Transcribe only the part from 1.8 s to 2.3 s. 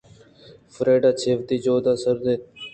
ءَ سُر